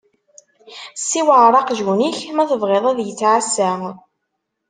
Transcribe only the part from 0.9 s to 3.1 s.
Ssiwɛeṛ aqjun-ik ma tebɣiḍ ad